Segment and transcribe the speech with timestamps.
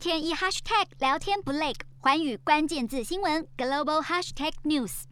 [0.00, 5.02] 天一 hashtag 聊天不累，环宇关键字新闻 global hashtag news。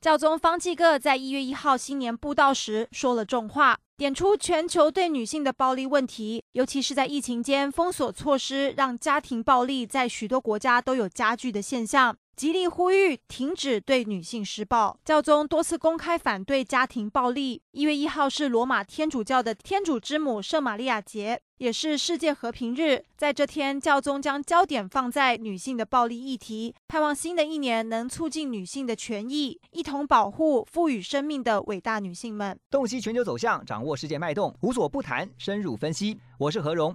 [0.00, 12.16] 教宗方济各在一月一号新年布道时说了重话，点出全球对女性的暴力问题，尤其是在疫情间封锁措施让家庭暴力在许多国家都有加剧的现象。
[12.38, 14.96] 极力呼吁停止对女性施暴。
[15.04, 17.60] 教宗多次公开反对家庭暴力。
[17.72, 23.04] 一月一号是罗马天主教的天主之母圣玛利亚节，也是世界和平日。
[23.16, 32.56] 在这天，教宗将焦点放在女性的暴力议题，盼望新的一年能促进女性的权益，一同保护赋予生命的伟大女性们。
[32.70, 36.16] 洞悉全球走向，掌握世界脉动，无所不谈，深入分析。
[36.38, 36.94] 我是何荣。